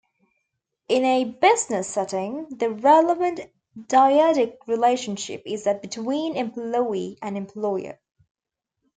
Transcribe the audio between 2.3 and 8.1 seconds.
the relevant dyadic relationship is that between employee and employer.